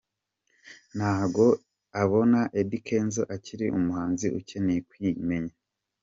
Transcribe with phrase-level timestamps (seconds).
[1.21, 1.47] Ngo
[2.01, 5.55] abona Eddy Kenzo akiri umuhanzi ukeneye kwimenya.